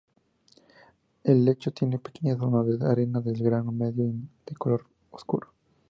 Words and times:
El 1.23 1.45
lecho 1.45 1.69
tiene 1.69 1.99
pequeñas 1.99 2.39
zonas 2.39 2.79
de 2.79 2.83
arenas 2.87 3.23
de 3.23 3.33
grano 3.33 3.71
medio 3.71 4.03
y 4.07 4.27
de 4.47 4.55
color 4.55 4.87
oscuro. 5.11 5.53